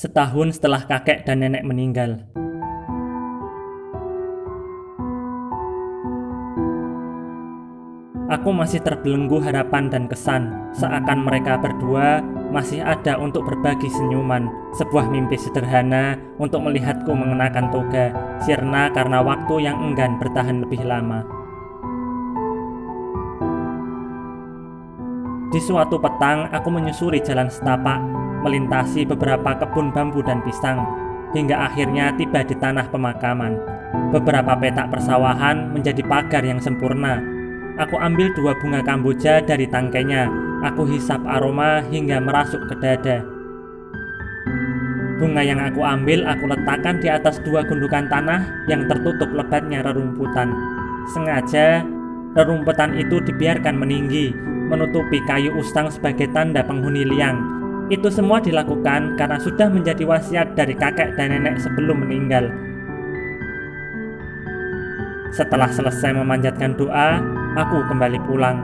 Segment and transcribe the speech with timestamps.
[0.00, 2.24] setahun setelah kakek dan nenek meninggal.
[8.32, 15.12] Aku masih terbelenggu harapan dan kesan, seakan mereka berdua masih ada untuk berbagi senyuman, sebuah
[15.12, 21.39] mimpi sederhana untuk melihatku mengenakan toga, sirna karena waktu yang enggan bertahan lebih lama.
[25.50, 27.98] Di suatu petang, aku menyusuri jalan setapak,
[28.46, 30.78] melintasi beberapa kebun bambu dan pisang,
[31.34, 33.58] hingga akhirnya tiba di tanah pemakaman.
[34.14, 37.18] Beberapa petak persawahan menjadi pagar yang sempurna.
[37.82, 40.30] Aku ambil dua bunga kamboja dari tangkainya.
[40.70, 43.26] Aku hisap aroma hingga merasuk ke dada.
[45.18, 50.54] Bunga yang aku ambil aku letakkan di atas dua gundukan tanah yang tertutup lebatnya rerumputan.
[51.10, 51.82] Sengaja,
[52.34, 54.30] rerumputan itu dibiarkan meninggi
[54.70, 57.42] menutupi kayu ustang sebagai tanda penghuni liang.
[57.90, 62.46] Itu semua dilakukan karena sudah menjadi wasiat dari kakek dan nenek sebelum meninggal.
[65.34, 67.18] Setelah selesai memanjatkan doa,
[67.58, 68.62] aku kembali pulang.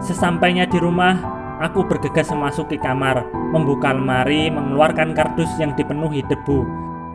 [0.00, 6.62] Sesampainya di rumah, Aku bergegas memasuki kamar, membuka lemari, mengeluarkan kardus yang dipenuhi debu.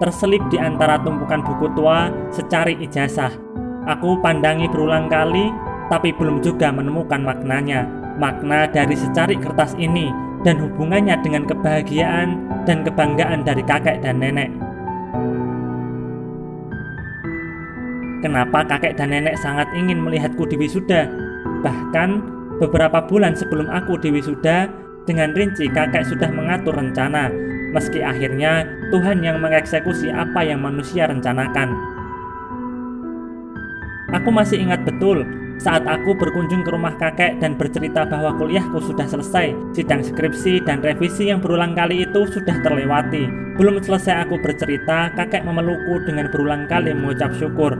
[0.03, 3.31] Terselip di antara tumpukan buku tua secari ijazah.
[3.87, 5.47] Aku pandangi berulang kali,
[5.87, 7.87] tapi belum juga menemukan maknanya.
[8.19, 10.11] Makna dari secari kertas ini
[10.43, 12.35] dan hubungannya dengan kebahagiaan
[12.67, 14.51] dan kebanggaan dari kakek dan nenek.
[18.19, 21.07] Kenapa kakek dan nenek sangat ingin melihatku di wisuda?
[21.63, 22.09] Bahkan
[22.63, 24.71] Beberapa bulan sebelum aku di wisuda,
[25.03, 27.27] dengan rinci kakek sudah mengatur rencana,
[27.75, 31.75] meski akhirnya Tuhan yang mengeksekusi apa yang manusia rencanakan.
[34.15, 35.27] Aku masih ingat betul
[35.59, 40.79] saat aku berkunjung ke rumah kakek dan bercerita bahwa kuliahku sudah selesai, sidang skripsi dan
[40.79, 43.27] revisi yang berulang kali itu sudah terlewati.
[43.59, 47.75] Belum selesai aku bercerita, kakek memelukku dengan berulang kali mengucap syukur.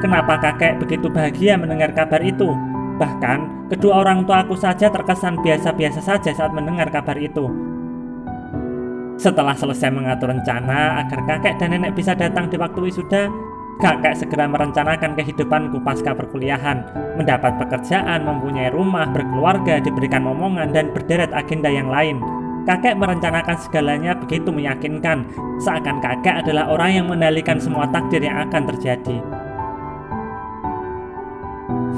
[0.00, 2.71] Kenapa kakek begitu bahagia mendengar kabar itu?
[3.00, 7.48] Bahkan, kedua orang tua aku saja terkesan biasa-biasa saja saat mendengar kabar itu.
[9.16, 13.30] Setelah selesai mengatur rencana agar kakek dan nenek bisa datang di waktu wisuda,
[13.78, 16.82] kakek segera merencanakan kehidupanku pasca perkuliahan,
[17.14, 22.18] mendapat pekerjaan, mempunyai rumah, berkeluarga, diberikan momongan, dan berderet agenda yang lain.
[22.62, 25.26] Kakek merencanakan segalanya begitu meyakinkan,
[25.58, 29.18] seakan kakek adalah orang yang mengendalikan semua takdir yang akan terjadi.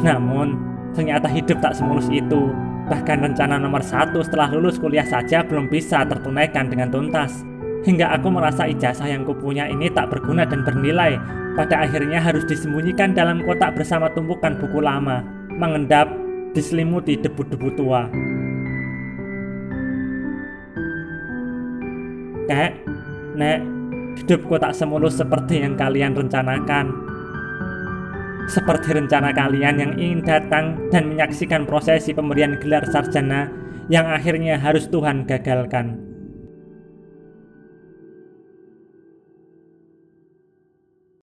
[0.04, 2.54] Namun, Ternyata hidup tak semulus itu.
[2.86, 7.42] Bahkan rencana nomor satu setelah lulus kuliah saja belum bisa tertunaikan dengan tuntas.
[7.84, 11.20] Hingga aku merasa ijazah yang kupunya ini tak berguna dan bernilai.
[11.54, 15.20] Pada akhirnya harus disembunyikan dalam kotak bersama tumpukan buku lama.
[15.54, 16.08] Mengendap,
[16.54, 18.08] diselimuti debu-debu tua.
[22.44, 22.72] Kek,
[23.34, 23.60] Nek,
[24.22, 27.13] hidupku tak semulus seperti yang kalian rencanakan
[28.48, 33.48] seperti rencana kalian yang ingin datang dan menyaksikan prosesi pemberian gelar sarjana
[33.92, 36.13] yang akhirnya harus Tuhan gagalkan.